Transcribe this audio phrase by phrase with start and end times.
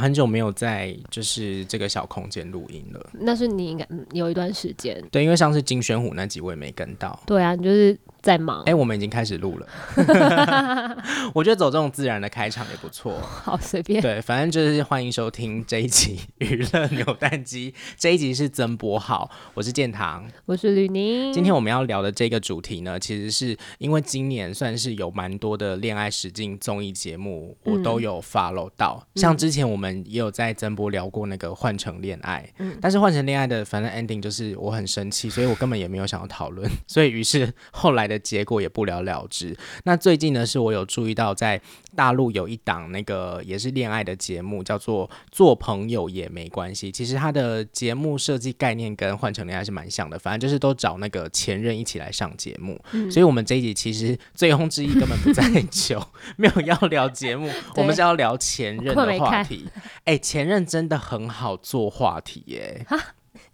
[0.00, 3.10] 很久没有在就是这个小空间录音了。
[3.12, 5.00] 那是你应该有一段时间。
[5.12, 7.20] 对，因为上次金宣虎那几位没跟到。
[7.26, 8.60] 对啊，你就是在忙。
[8.60, 9.66] 哎、欸，我们已经开始录了。
[11.34, 13.20] 我觉得走这种自然的开场也不错。
[13.20, 14.00] 好，随便。
[14.00, 17.74] 对，反正就是欢迎收听这一集娱乐扭蛋机。
[17.96, 21.32] 这一集是曾博好，我是建堂，我是吕宁。
[21.32, 29.06] 今天我们要聊的这个主题呢，其实是因为今年算是有蛮多的恋爱实境综艺节目，我都有 follow 到。
[29.14, 29.90] 嗯、像之前我们。
[30.06, 39.56] 也有在曾博聊过那个换乘恋爱，嗯，但是换乘恋爱的反正 ending 就是我很生气，所以我根本也没有想要讨论，所以于是后来的结果也不了了之。
[39.84, 41.58] 那最近呢，是我有注意到在
[41.96, 46.90] 大陆有一档那个也是恋爱的节目，叫做《做朋友也没关系》。
[46.94, 52.78] 其实它的节目设计概念跟换成恋爱是蛮像的，反正就是都找那个前任一起来上节目。
[52.92, 56.04] 嗯，所以我们这一集其实醉翁之意根本不在 酒，
[56.36, 59.66] 没有要聊节目，我们是要聊前任的话题。
[60.04, 62.84] 哎、欸，前任真的很好做话题耶！
[62.88, 62.98] 哈，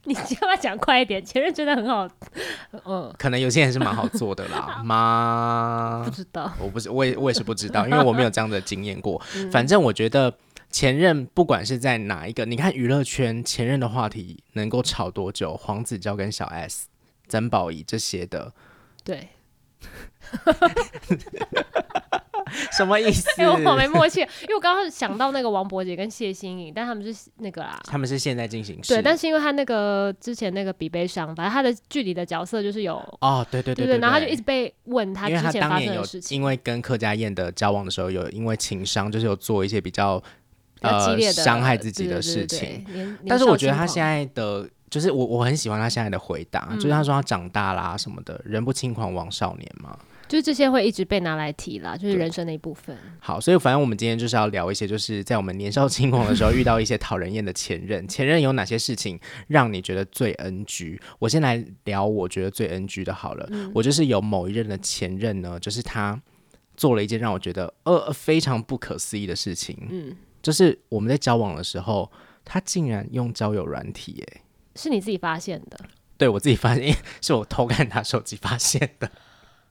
[0.07, 1.23] 你要不要讲快一点？
[1.25, 2.09] 前任真的很好，
[2.85, 6.03] 嗯，可能有些人是蛮好做的啦，吗？
[6.05, 9.21] 不知道，我不是，我也我也是不知道，因为我没有这样的经验过。
[9.51, 10.33] 反正我觉得
[10.71, 15.57] 前任不管是在哪一个，你看娱乐圈前任的话题能够吵多久？
[15.57, 16.87] 黄子佼跟小 S、
[17.29, 18.53] 曾宝仪这些的，
[19.05, 19.29] 对。
[22.77, 23.29] 什么意思？
[23.39, 28.95] 因 为我没默契，因为我刚刚想到那个王柏杰跟谢欣颖，但他们是那个啦，他们是现在进行式。
[28.95, 40.23] 对，但是因为他那个之前那个比悲伤，反正他的剧里的角色就是有哦，对对对对，对，然后他就一直被问他之前发生的事情，因为，因为跟客家燕的交往的时候有因为情商，就是有做一些比较
[40.81, 42.85] 呃激烈的伤害自己的事情。
[42.87, 49.99] 对对对对，但是我觉得他现在的就是我我很喜欢他现在的回答，嗯、就是他说他长大啦什么的，人不轻狂枉少年嘛。
[50.29, 52.97] 就是这些会一直被拿来提啦，就是人生的一部分。
[53.21, 58.07] 好，所以反正我们今天就是要聊一些，就是在我们年少轻狂的时候遇到一些讨人厌的前任。
[58.09, 59.19] 前任有哪些事情
[59.49, 61.01] 让你觉得最 NG？
[61.19, 63.47] 我先来聊我觉得最 NG 的好了。
[63.51, 66.21] 嗯、我就是有某一任的前任呢，就是他
[66.77, 69.77] 做了一件让我觉得呃非常不可思议的事情。
[69.89, 72.11] 嗯，就是我们在交往的时候，
[72.45, 74.43] 他竟然用交友软体、欸，哎，
[74.75, 75.79] 是你自己发现的？
[76.19, 79.11] 对，我自己发现， 是我偷看他手机发现的。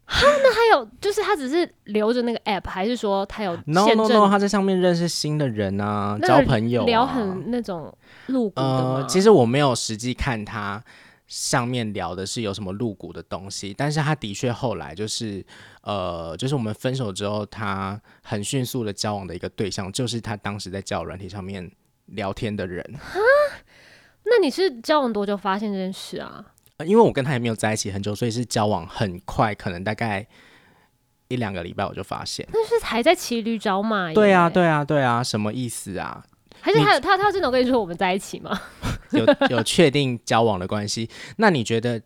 [0.07, 7.91] 哈，那还有就是他只是留着那个 app，还是说他有？No No No，他在上面认识新的人啊，交朋友、啊，聊很那种
[8.27, 8.61] 露骨？
[8.61, 10.83] 呃，其实我没有实际看他
[11.25, 15.43] 上面聊的是有什么露骨的东西，但是他的确后来就是
[15.81, 21.71] 呃，就是我们分手之后，他很迅速的交往的一个对象，就是他当时在交友软体上面
[22.05, 22.83] 聊天的人。
[22.99, 23.19] 哈，
[24.25, 26.45] 那你是交往多久发现这件事啊？
[26.85, 30.27] 因为我跟他也没有在一起很久，所以是交往很快，可能大概
[31.29, 32.45] 一两个礼拜我就发现。
[32.51, 34.11] 那是还在骑驴找马。
[34.13, 36.21] 对啊，对啊，对啊，什么意思啊？
[36.59, 38.59] 还是他有他他真的跟你说我们在一起吗？
[39.11, 41.09] 有有确定交往的关系？
[41.37, 42.01] 那你觉得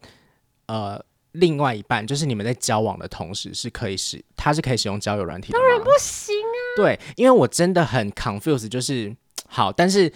[0.68, 5.58] 呃，另外一半就是你们在交往的同时是可以使他是可以使用交友软体的？
[5.58, 6.78] 当然不行啊。
[6.78, 9.16] 对，因为我真的很 confused，就是
[9.48, 10.14] 好，但是。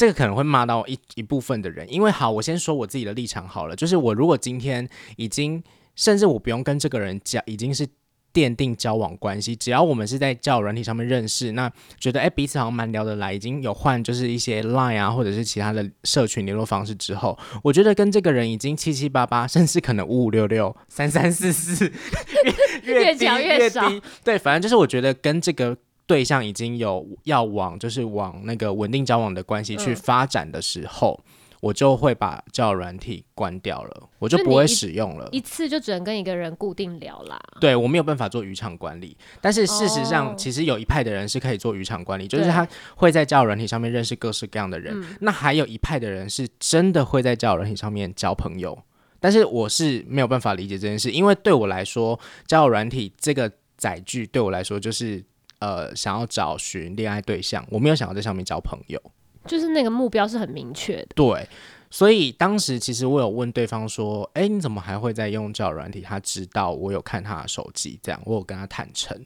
[0.00, 4.88] 这个可能会骂到一一部分的人，因为好，我先说我自己的立场好了，就是我如果今天
[5.18, 5.62] 已经，
[5.94, 7.86] 甚至我不用跟这个人讲，已经是
[8.32, 21.92] 奠定交往关系，只要我们是在交友软体上面认识，那觉得哎彼此好像蛮聊得来，已经有换就是一些 Line 啊或者是其他的社群联络方式之后，我觉得跟这个人已经七七八八，甚至可能五五六六、三三四四，
[22.84, 23.86] 越讲越，越少，
[24.24, 25.76] 对，反正就是我觉得跟这个。
[26.10, 35.28] 对象已经有要往，就是往那个稳定交往的关系去发展的时候，嗯、我就会把交友软体关掉了，我就不会使用了。
[35.30, 37.40] 一,一次就只能跟一个人固定聊啦。
[37.60, 42.66] 对，我没有办法做渔场管理，但是事实上，其实有一派的人是可以做渔场管理，哦、就是他
[42.96, 45.00] 会在交友软体上面认识各式各样的人。
[45.00, 48.76] 嗯、那还有一派的人是真的会在交友软体上面交朋友，
[49.20, 52.18] 但是我是没有办法理解这件事，因为对我来说，
[52.48, 55.24] 交友软体这个载具对我来说就是。
[55.60, 59.00] 呃，想要找寻恋爱对象，我没有想要在上面交朋友，
[59.46, 61.08] 就是那个目标是很明确的。
[61.14, 61.48] 对，
[61.90, 69.16] 所以当时其实我有问对方说：“哎，你怎么还会在用交友软体？”他知道我有看他的手机，这样我有跟他坦诚，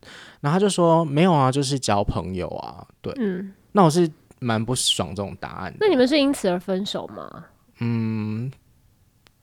[0.41, 4.11] 然后他就说：“没有啊，就是交朋友啊。”对，嗯，那我是
[4.41, 5.75] 蛮不爽这种答案。
[5.79, 7.45] 那你们是因此而分手吗？
[7.79, 8.51] 嗯。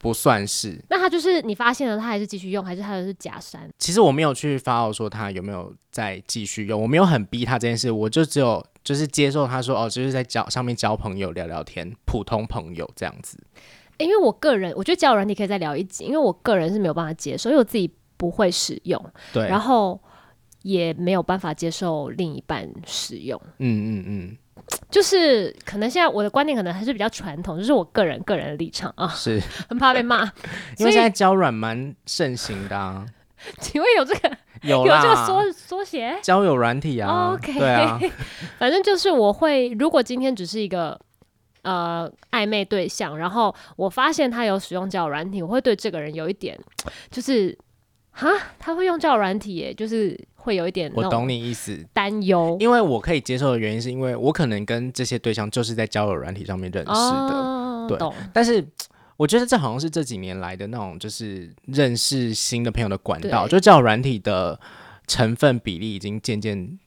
[0.02, 3.70] 不算是，那他就是你发现了，他还是继续用，还是他的是假删？
[3.78, 13.38] 其实我没有去发我说他有没有再继续用，我没有很逼他这件事，我就只有就是接受他说哦，就是在交上面交朋友聊聊天，普通朋友这样子。
[14.00, 17.88] 因为我个人，我觉得交友软体可以再聊一集，因为我个人是没有办法接受，因为我自己
[18.18, 19.00] 不会使用，
[19.32, 20.02] 对，然后
[20.64, 23.40] 也没有办法接受另一半使用。
[23.60, 24.38] 嗯嗯嗯。
[24.90, 29.42] 就是可能现在我的观念可能还是比较传统，就是我个人个人的立场啊，是。
[29.70, 30.24] 很怕被骂，
[30.78, 33.06] 因为现在交软蛮盛行的啊。
[33.60, 36.16] 请问有这个有有这个缩缩写？
[36.22, 38.00] 交友软体啊？OK，对啊，
[38.60, 41.00] 反正就是我会，如果今天只是一个
[41.64, 46.56] 呃暧昧对象，然后我发现他有使用交友软体，我会对这个人有一点
[47.10, 47.58] 就是
[48.12, 48.30] 哈，
[48.60, 51.86] 他会用交友软体耶，就是会有一点我懂你意思。
[51.94, 57.98] 担忧，因为我可以接受的原因是因为我可能跟这些对象就是在交友软体上面认识的，哦、对，
[58.34, 58.68] 但是。
[59.18, 64.60] 我觉得这好像是这几年来的那种，就是认识新的朋友的管道，就交友软体的
[65.06, 66.80] 成分比例已经渐渐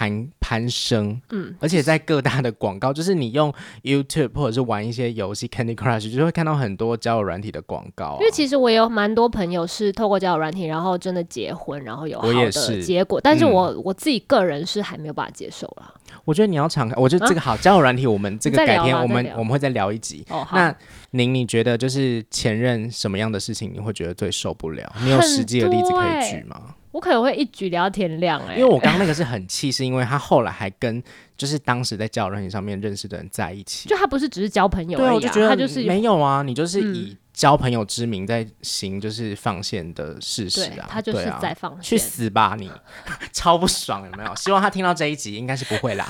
[0.00, 1.20] 攀攀升。
[1.28, 3.52] 嗯，而且在各大的广告，就是你用
[3.82, 8.16] YouTube 或者是玩一些游戏 Candy Crush，就会看到很多交友软体的广告啊。
[8.20, 12.50] 因为其实我也有蛮多朋友是透过交友软体，然后真的结婚，然后有好的
[12.80, 13.20] 结果。
[13.20, 15.92] 但是我、嗯、我自己个人是还没有办法接受啦。
[16.24, 20.24] 我觉得你要敞开，我觉得这个好交友软体，我们这个改天我们我们会再聊一集。
[20.30, 20.74] 哦，那
[21.10, 24.90] 您你觉得就是前任什么样的事情你会觉得最受不了？
[25.02, 26.74] 你有实际的例子可以举吗？
[26.92, 31.02] 我可能会一举聊到天亮哎、欸，因为我刚刚那个是很气，是因为他后来还跟
[31.36, 42.70] 就是当时在交友软件上面认识的人在一起，就他不是只是交朋友而已、啊，对，我就觉得他就是没有啊，你就是以交朋友之名在行就是放线的事实啊，他就是在放线、啊，去死吧你，
[43.32, 44.34] 超不爽有没有？
[44.36, 46.06] 希望他听到这一集，应该是不会啦。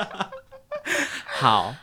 [1.26, 1.74] 好。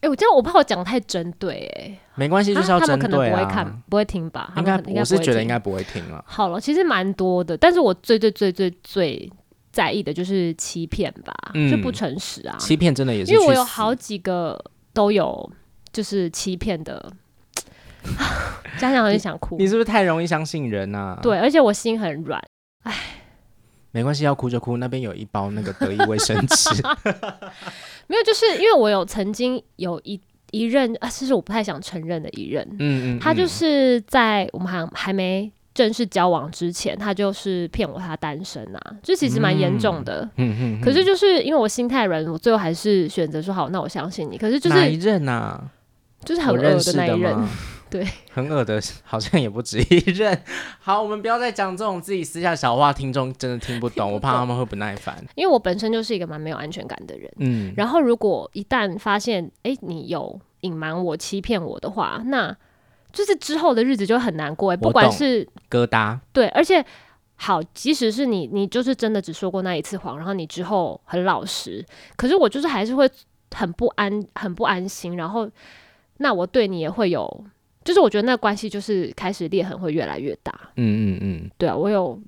[0.00, 2.96] 哎、欸，我这样我怕我讲太针对哎、欸，没关系，就是要针对啊。
[2.96, 4.52] 他们可能不会看，不会听吧？
[4.56, 6.24] 应该，我是觉得应该不会听了。
[6.26, 9.30] 好了，其实蛮多的，但是我最最最最最
[9.70, 12.56] 在意的就是欺骗吧，嗯、就不诚实啊。
[12.58, 14.58] 欺骗真的也是，因为我有好几个
[14.94, 15.52] 都有
[15.92, 17.12] 就是欺骗的
[18.80, 19.64] 想想很想哭你。
[19.64, 21.18] 你是不是太容易相信人啊？
[21.22, 22.42] 对，而且我心很软，
[22.84, 22.94] 哎，
[23.92, 24.76] 没关系，要哭就哭。
[24.76, 26.70] 那边有一包那个得意卫生纸。
[28.06, 30.20] 没有，就是因为我有曾经有一
[30.50, 44.36] 一任啊，其实我不太想承认的一任，嗯嗯，他就是在我们还还没正式交往之前，他就是骗我他单身啊，这其实蛮严重的，嗯嗯，可是就是因为我心太软，我最后还是选择说好，那我相信你。
[44.36, 45.62] 可是就是哪一任啊？
[46.24, 47.36] 就是很恶的那一任。
[47.90, 50.40] 对， 很恶的，好像也不止一任。
[50.78, 55.16] 好，我们不要再讲这种自己私下小话，听众真的听不懂，我怕他们会不耐烦。
[55.34, 62.56] 因为我本身就是一个蛮没有安全感的人，嗯，然后如果一旦发现，哎，你有隐瞒我、欺骗我的话，那
[63.12, 64.76] 就是之后的日子就很难过。
[64.76, 66.84] 不管是疙瘩，对，而且
[67.34, 71.84] 好，即使是你，你就是真的只说过那一次谎，然后你之后很老实，
[72.16, 73.10] 可是我就是还是会
[73.50, 75.50] 很不安、很不安心，然后
[76.18, 77.44] 那我对你也会有。
[77.84, 80.52] 就是我觉得那关系就是开始裂痕会越来越大。
[80.76, 82.20] 嗯嗯嗯，对啊，我有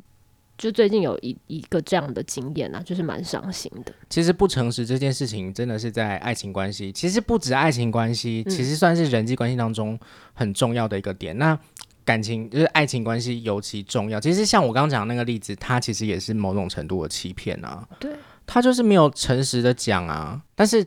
[0.56, 3.92] 就最近有一一个这样的经验啊，就是蛮伤心的。
[4.08, 9.98] 其实不诚实这件事情真的是在爱情关系，其实不止爱情关系，其实算是人际关系当中
[10.32, 11.36] 很重要的一个点。
[11.36, 11.58] 嗯、那
[12.04, 14.18] 感情就是爱情关系尤其重要。
[14.18, 17.86] 其实像我刚刚讲的那个例子，它其实也是某种程度的欺骗啊。
[18.00, 18.10] 对，
[18.46, 20.86] 他就是没有诚实的讲啊，但是。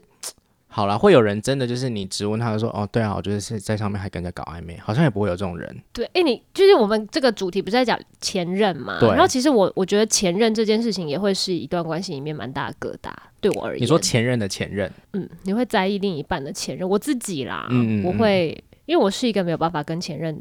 [0.76, 5.74] 好了，会有人真的就是你质问他就说哦，对啊，我觉得是在上面还跟着搞暧昧，好像也不会有这种人。
[5.94, 9.00] 对，哎、欸，你就是我们这个主题不是在讲前任嘛？
[9.00, 9.08] 对。
[9.08, 13.82] 然后其实我我觉得前任这件事情也会是一段关系里面蛮大的疙瘩，对我而言。
[13.82, 16.90] 你说前任的前任，嗯，你会在意另一半的前任？
[16.90, 20.38] 我自己啦，嗯，嗯，嗯，我会，因为我是一个没有办法跟前任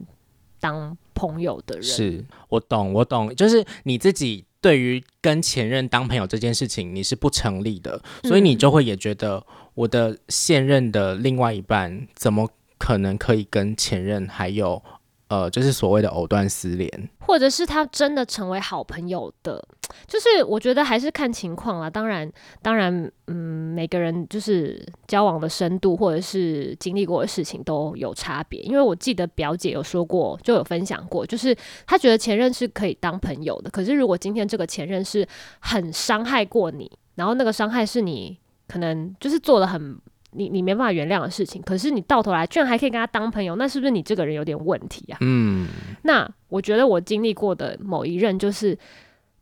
[0.59, 1.85] 当朋友的人。
[1.85, 9.37] 是我懂，我懂，就是你自己对于跟前任当朋友这件事情你是不成立的，所以你就会也觉得。
[9.37, 14.81] 嗯我的现任的另外一半怎么可能可以跟前任还有
[15.29, 19.67] 呃，就是所谓的藕断丝连，或者是他真的成为好朋友的，
[20.07, 21.89] 就是我觉得还是看情况啦。
[21.89, 22.31] 当然，
[22.63, 28.61] 当然，嗯，每个人就是交往的深度或者是经历过的事情都有差别。
[28.63, 35.27] 因为我记得表姐有说过，就有分享过，就是她觉得前任是可以当朋友的，可是如果今天这个前任是
[35.61, 38.39] 很伤害过你，然后那个伤害是你。
[38.67, 40.01] 可能就是做了很
[40.35, 45.19] 你你没办法原谅的事情，可是你到头来居然还可以跟他当朋友，那是不是你这个人有点问题啊？
[45.21, 45.69] 嗯，
[46.03, 48.77] 那我觉得我经历过的某一任，就是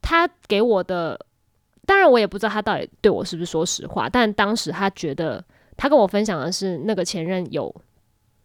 [0.01, 1.19] 他给我的，
[1.87, 5.45] 当然我也不知道他到底对我是不是说实话，但当时他觉得
[5.77, 7.75] 他跟我分享的是那个前任有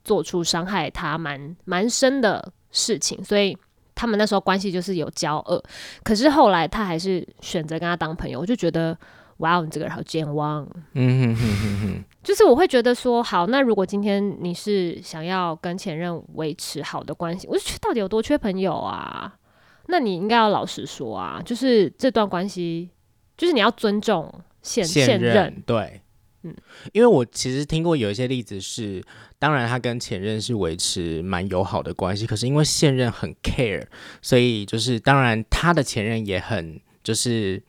[0.03, 3.57] 做出伤害他蛮蛮深的事情，所以
[3.93, 5.63] 他们那时候关系就是有交恶，
[6.03, 8.97] 可是后来他还是选择跟他当朋友，我就觉得。
[9.37, 10.67] 哇哦，你这个人好健忘。
[10.93, 19.35] 嗯哼哼哼哼，就是我会觉得说，好，那如果今天你是想要跟前任维持好的关系，我就到底有多缺朋友啊？
[19.87, 22.89] 那你应该要老实说啊，就是这段关系，
[23.37, 26.01] 就是你要尊重现现任，对
[26.43, 26.53] 嗯，
[26.91, 29.01] 因为我其实听过有一些例子是，
[29.39, 33.85] 当然他跟前任是维持蛮友好的关系，可是因为现任很 care，
[34.21, 37.63] 所以就是当然他的前任也很就是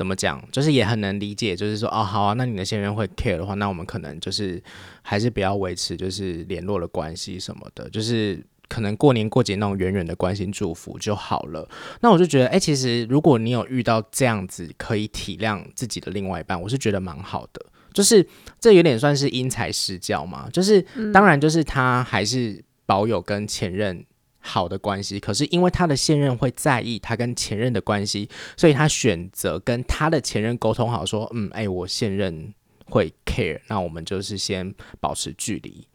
[0.00, 4.58] 怎么讲，就是也很能理解，就是说哦好啊，那你的现任会 care 的话，那我们可能就是
[5.02, 8.42] 还是不要维持就是联络的关系什么的，就是。
[8.72, 11.68] 可能过年过节那种远远的关心祝福就好了。
[12.02, 17.66] 那我就觉得，哎、其实如果你有遇到这样子可以体谅自己的另外一半，我是觉得蛮好的。
[17.92, 18.24] 就是
[18.60, 20.48] 这有点算是因材施教嘛。
[20.52, 20.80] 就是
[21.12, 24.04] 当然，就是他还是保有跟前任
[24.40, 32.52] 好的关系，可是因为他的现任会在意他跟前任的关系，所以他选择跟他的前任沟通好，说，嗯，哎、欸，我现任
[32.86, 35.86] 会 care，那我们就是先保持距离。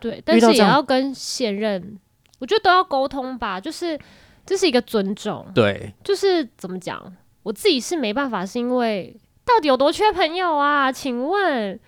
[0.00, 1.98] 对，但是也要跟现任。
[2.40, 3.98] 我觉得都要沟通吧，就是
[4.44, 5.46] 这是一个尊重。
[5.54, 7.00] 对，就是怎么讲，
[7.42, 10.92] 我自己是没办法，是因为到底有多缺朋友啊？
[10.92, 11.78] 请问，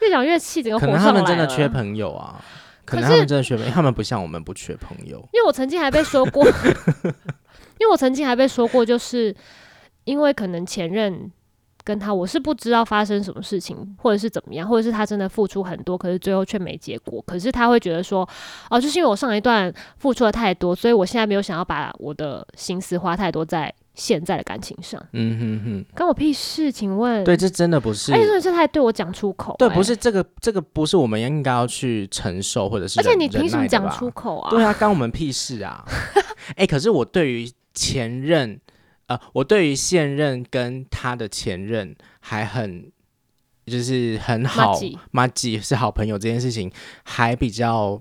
[0.00, 1.02] 越讲越气，整个火上来了。
[1.02, 2.40] 可能他们真的缺朋友啊，
[2.88, 5.18] 可能他们真的缺朋友，他们不像我们不缺朋友。
[5.32, 6.44] 因为我曾经还被说过，
[7.78, 9.34] 因为我曾经还被说过，就是
[10.04, 11.30] 因为可能前任。
[11.84, 17.24] 跟他，我是不知道发生什么事情，或者是怎么样，或者是他真的付出很多，可是最后却没结果。
[17.26, 18.28] 可是他会觉得说，
[18.68, 24.98] 哦，就是因为我上一段付出了太多，所以我现在没有想要把我的心思花太多在现在的感情上。
[25.12, 26.72] 嗯哼哼，关我屁事？
[26.72, 27.22] 请问？
[27.24, 28.12] 对，这真的不是。
[28.12, 29.56] 哎，所以这他还对我讲出口。
[29.58, 33.00] 对，不是这个，这个不是我们应该要去承受，或者是。
[33.00, 34.50] 而且你凭什么讲出口啊？
[34.50, 35.84] 对啊，关我们屁事啊！
[36.56, 38.60] 哎，可是我对于前任。
[39.08, 42.92] 呃，我对于现任跟他的前任还很，
[43.64, 44.78] 就是很好，
[45.10, 46.70] 马吉是好朋友这件事情
[47.04, 47.98] 还比较，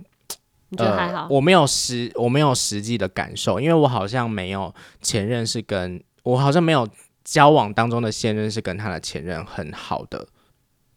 [0.69, 1.23] 你觉得还好？
[1.23, 6.87] 呃，我没有实我没有实际的感受，因为我好像没有前任是跟我好像没有
[7.23, 10.27] 交往当中的现任是跟他的前任很好的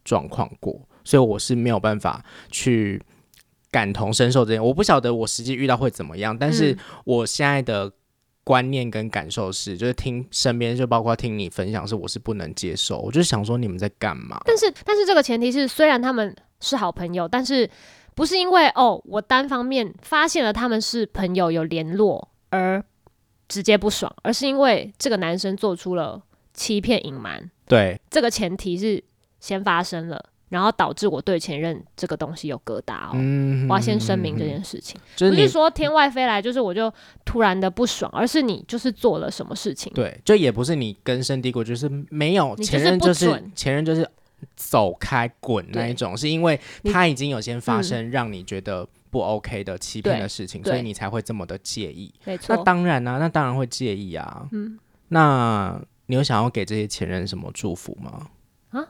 [0.04, 3.02] 状况过，所以我是没有办法去
[3.70, 4.64] 感同身受这件。
[4.64, 7.92] 我不晓得我实际遇到会怎么样，但是我现在的。
[8.42, 12.98] 观念跟感受是，就是听身边，就包括听你分享，是我是不能接受。
[12.98, 14.40] 我就想说，你们在干嘛？
[14.44, 17.68] 但是，但是这个前提是，虽然他们是好朋友，但是
[18.14, 22.82] 不是因为哦，我单方面发现了他们是朋友有联络而
[23.48, 26.22] 直接不爽，而是因为这个男生做出了
[26.54, 27.50] 欺骗隐瞒。
[27.66, 29.02] 对，这个前提是
[29.38, 30.26] 先发生了。
[30.50, 36.92] 然后导致我对前任这个东西有疙瘩哦，嗯、我要先声明这件事情，就是、不是说天外飞来，就是我就
[37.24, 39.92] 突然的不爽，而是你就是做了什么事情。
[39.94, 44.04] 对，就也不是你根深蒂固，就是没有前任就是前任就是
[44.56, 52.12] 走开滚那一种，是因为他已经有先发生让你觉得不 OK 的欺骗的事情，所以你才会这么的介意。
[52.24, 54.48] 没错，那当然啊，那当然会介意啊。
[54.52, 54.78] 嗯，
[55.08, 58.26] 那你有想要给这些前任什么祝福吗？
[58.70, 58.86] 啊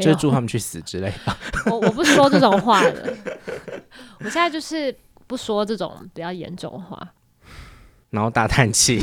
[0.00, 1.36] 就祝他们去死之类的。
[1.66, 3.16] 我我不说这种话的，
[4.20, 4.96] 我现在就是
[5.26, 7.12] 不说这种比较严重的话。
[8.10, 8.98] 然后大叹气。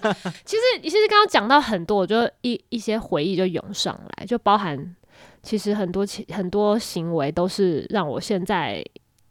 [0.46, 4.96] 其实其实刚刚讲到很多，我觉得一一些回忆就涌上来，就包含
[5.42, 8.84] 其实很多很多行为都是让我现在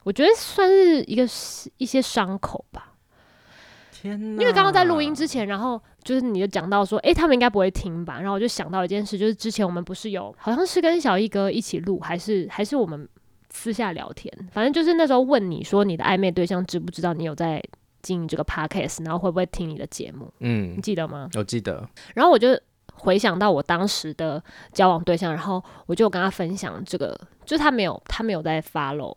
[0.03, 1.23] 我觉得算是一个
[1.77, 2.93] 一些伤口吧。
[3.91, 8.17] 天因为刚刚在录音之前，然后就是你就讲到说，诶，他们应该不会听吧？
[8.19, 13.07] 然后我就想到一件事，就是之前我们不是有好像是跟小易哥一起录，还是还是我们
[13.49, 17.61] 私下聊天，反正就是那时候问你说，你的暧昧对象知不知道你有在
[18.01, 20.31] 经营这个 podcast，然后会不会听你的节目？
[20.39, 21.29] 嗯，你记得吗？
[21.35, 21.85] 我记得。
[22.15, 22.57] 然后我就
[22.99, 24.41] 回想到我当时的
[24.71, 29.15] 交往对象，然后我就跟他分享这个，就是他没有他没有在 follow，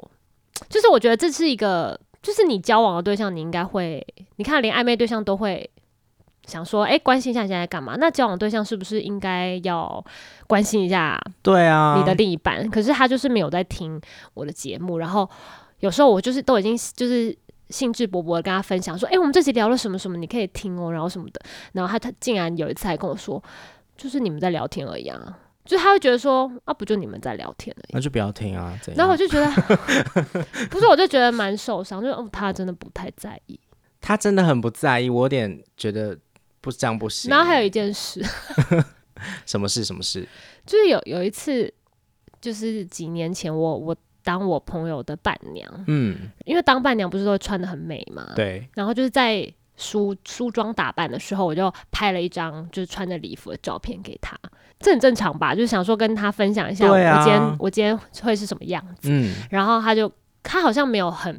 [0.68, 2.00] 就是我觉得这是一个。
[2.22, 5.68] 就是你交往的对象，你应该会，你看连暧昧对象都会
[6.46, 7.96] 想说，哎，关心一下你现在干嘛？
[7.98, 10.04] 那交往对象是不是应该要
[10.46, 11.20] 关心一下？
[11.42, 12.70] 对啊，你的另一半。
[12.70, 14.00] 可是他就是没有在听
[14.34, 15.28] 我的节目，然后
[15.80, 17.36] 有时候我就是都已经就是
[17.72, 21.40] 兴致勃勃的跟他分享说，哎，我们这集聊了什么什么，你可以听哦，然后什么的。
[21.72, 23.42] 然后他他竟然有一次还跟我说，
[23.96, 25.38] 就是你们在聊天而已啊。
[25.64, 28.76] 就他会觉得说啊，不就你们在聊天而已，那就不要听啊。
[28.96, 29.48] 然后我就觉得，
[30.68, 33.58] 不是，我就觉得蛮受伤，就哦，他真的不太在意，
[34.00, 36.18] 他真的很不在意，我有点觉得
[36.60, 37.30] 不这样不行。
[37.30, 38.20] 然后还有一件事，
[39.46, 39.84] 什么事？
[39.84, 40.26] 什么事？
[40.66, 41.72] 就是有有一次，
[42.40, 48.68] 就是几年前我，我我当我朋友的伴娘，嗯，因为当伴娘不是都穿的很美嘛，对。
[48.74, 54.38] 然后就是在梳梳妆打扮的时候，我就拍了一张就是穿着礼服的照片给他。
[54.78, 59.08] 这很正常吧，就是想说跟他分享一下，我今天、啊、我今天会是什么样子。
[59.10, 60.10] 嗯，然后他就
[60.42, 61.32] 他好像没有很，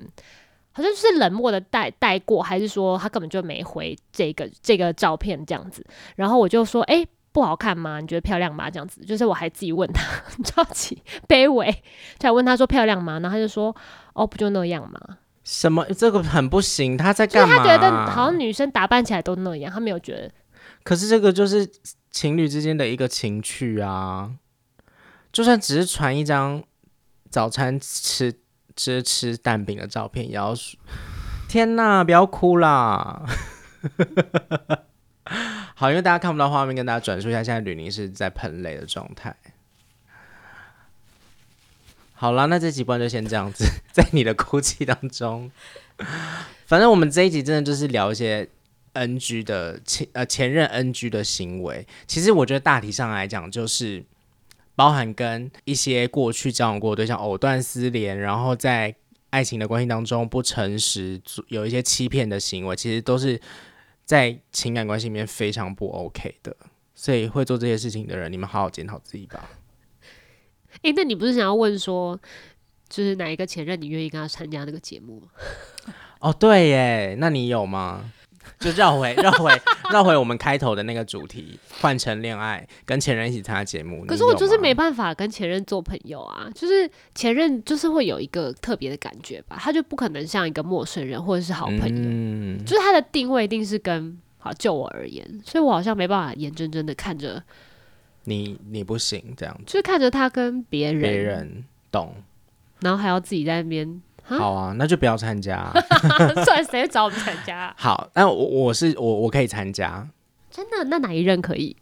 [0.71, 5.85] 好像就是冷漠的带带过，还是说他根本就没回这个这个照片这样子。
[6.15, 7.99] 然后我就说，哎，不好看吗？
[7.99, 8.69] 你觉得漂亮吗？
[8.69, 10.01] 这样子，就是我还自己问他，
[10.45, 11.83] 超级卑微，
[12.19, 13.13] 就问他说漂亮吗？
[13.19, 13.75] 然后他就说，
[14.13, 14.99] 哦，不就那样吗？
[15.43, 15.83] 什么？
[15.85, 17.57] 这个很不行，他在干嘛？
[17.57, 20.31] 他觉得好像女生打扮起来都那样，他没有觉得。
[20.83, 21.67] 可是这个就是
[22.11, 24.31] 情侣之间的一个情趣啊，
[25.31, 26.63] 就算只是传一张
[27.29, 28.33] 早餐吃
[28.75, 30.53] 吃吃蛋饼的照片，也要
[31.49, 33.25] 天哪，不要哭啦！
[35.75, 39.35] 好，因为大家看不到画面，跟大家转述一下，现在吕宁是在喷泪的状态。
[42.13, 45.51] 好了，那这集不然就先这样子，在你的哭泣当中。
[46.67, 48.47] 反正我们这一集真的就是聊一些
[48.93, 51.85] NG 的前呃前任 NG 的行为。
[52.07, 54.03] 其实我觉得大体上来讲，就是
[54.75, 58.95] 包含跟一些过去交往过的对象藕断丝连，然后在
[59.31, 63.41] 爱情的关系当中不诚实，有一些欺骗的行为，其实都是。
[64.13, 66.55] 在情感关系里面非常不 OK 的，
[66.93, 69.49] 所以会做这些事情的人，你们好好检讨自己吧。
[70.83, 72.15] 诶、欸，那你不是想要问说，
[72.87, 75.29] 就是哪一个前任你愿意跟他参加那个节目吗？
[76.19, 78.11] 哦，对耶，那你有吗？
[78.59, 79.51] 就绕回绕回
[79.91, 84.05] 绕回我们开头的那个主题，换成恋爱，跟前任一起参加节目。
[84.05, 97.43] 可是我就是没办法跟前任做朋友啊，就是前任就是会有一个特别的感觉吧，他就不可能像一个陌生人或者是好朋友，嗯、就是他的定位一定是跟好就我而言，所以我好像没办法眼睁睁的看着
[98.23, 102.15] 你，你不行这样子，就是看着他跟别人别人懂，
[102.81, 104.01] 然后还要自己在那边。
[104.25, 105.71] 好啊，那就不要参加。
[106.45, 107.73] 算谁找我们参加？
[107.77, 110.07] 好，那我我是我我可以参加。
[110.49, 110.85] 真的？
[110.85, 111.75] 那哪一任可以？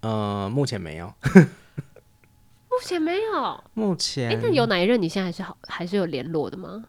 [0.00, 1.12] 呃，目前没有。
[2.70, 3.64] 目前没有。
[3.74, 4.28] 目前。
[4.28, 6.84] 哎、欸，那有哪一任你现在还是好还是有联络的吗？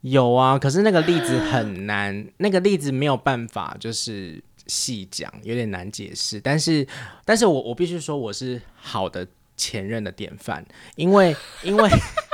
[0.00, 6.40] 有啊，可是那个例子很难， 那个例子没有办法就是细讲，有点难解释。
[6.40, 6.86] 但是，
[7.24, 10.64] 但是我我必须说我是好的前任的典范，
[10.96, 11.88] 因为因为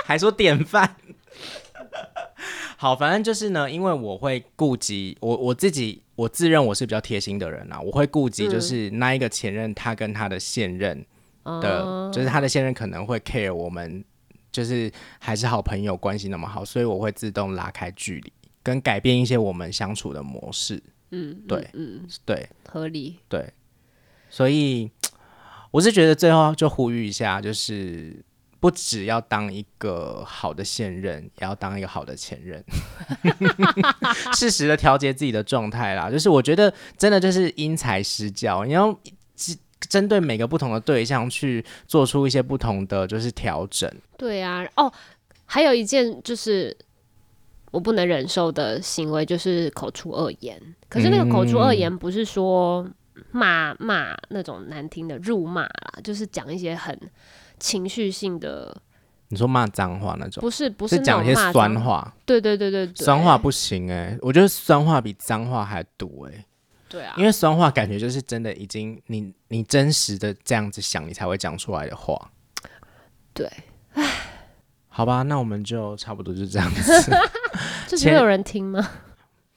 [0.05, 0.97] 还说典范。
[2.77, 11.05] 好，反正就是呢，因为我会顾及我我自己，我自认我是比较贴心的人啊，我会顾及就是那一个前任，他跟他的现任
[11.45, 14.03] 的，嗯、就是他的现任可能会 care 我们，
[14.51, 20.83] 就是还是好朋友关系那么好，所以我会自动拉开距离，跟改变一些我们相处的模式。
[21.11, 23.53] 嗯，对，嗯，对，合理，对，
[24.31, 24.91] 所以
[25.71, 28.25] 我是觉得最后就呼吁一下，就是。
[28.61, 32.63] 不只要当一个好的现任，也要当一个好的前任，
[34.37, 36.11] 适时的调节自己的状态啦。
[36.11, 38.95] 就是我觉得真的就是因材施教，你要
[39.89, 43.91] 针对每个不同的对象去做出一些不同的就是调整。
[44.19, 44.93] 对啊，哦，
[45.47, 46.77] 还有一件就是
[47.71, 50.61] 我不能忍受的行为就是口出恶言。
[50.91, 52.87] 可是那个口出恶言不是说
[53.31, 56.95] 骂骂那种难听的辱骂啦，就是讲一些很。
[57.61, 58.77] 情绪性的，
[59.29, 66.45] 你说骂脏话那种，不是不是讲一些酸话，对对对对，对，酸话不行哎、欸，我觉得酸话比脏话还毒哎、欸，
[66.89, 72.31] 对啊，因为酸话感觉就是真的已经你你真实的这样子想，你才会讲出来的话，
[73.33, 73.49] 对，
[73.93, 74.05] 唉，
[74.89, 77.13] 好吧，那我们就差不多就这样子，
[77.87, 78.91] 就是没有人听吗？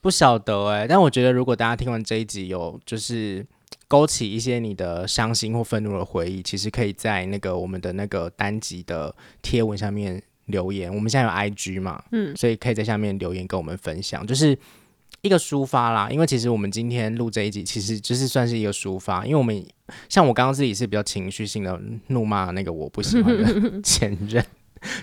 [0.02, 3.46] 不晓得哎、欸，但我觉得如果大家听完这一集有就是。
[3.94, 10.92] 勾起一些你的伤心或愤怒的回忆，其实可以在那个我们的那个单集的贴文下面留言。
[10.92, 14.58] 我们现在有 IG 嘛，嗯，所以可以在下面留言跟我们分享，就是
[15.22, 16.10] 一个抒发啦。
[16.10, 19.24] 因为其实我们今天录这一集，其实就是算是一个抒发。
[19.28, 19.64] 因为我们
[20.10, 24.44] 像我刚刚自己是比较情绪性的怒骂那个我不喜欢的 前任，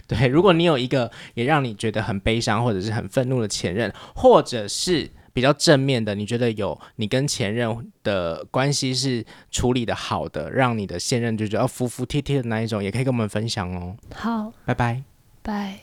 [0.08, 0.26] 对。
[0.26, 5.08] 如果你有一个也让你觉得很悲伤或者是很愤怒的前任，或者是。
[5.32, 13.96] 比较正面的，你觉得有你跟前任的关系是处理的好的，让你的现任就觉得服服帖帖的那一种，也可以跟我们分享哦。
[14.14, 15.02] 好，拜拜，
[15.42, 15.78] 拜。